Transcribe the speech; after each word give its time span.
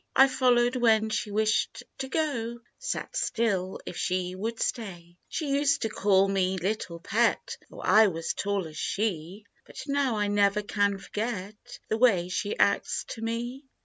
I 0.15 0.27
followed 0.27 0.75
when 0.77 1.11
she 1.11 1.29
wished 1.29 1.83
to 1.99 2.07
go; 2.09 2.59
Sat 2.79 3.15
still 3.15 3.79
if 3.85 3.95
she 3.95 4.33
would 4.33 4.59
stay," 4.59 5.15
She 5.29 5.51
used 5.51 5.83
to 5.83 5.89
call 5.91 6.27
me 6.27 6.57
4 6.57 6.67
Little 6.69 6.99
Pet/ 6.99 7.57
Though 7.69 7.81
I 7.81 8.07
was 8.07 8.33
tall 8.33 8.67
as 8.67 8.79
she; 8.79 9.45
But 9.67 9.83
now 9.85 10.17
I 10.17 10.27
never 10.27 10.63
can 10.63 10.97
forget 10.97 11.77
The 11.87 11.99
way 11.99 12.29
she 12.29 12.57
acts 12.57 13.05
to 13.09 13.21
me! 13.21 13.65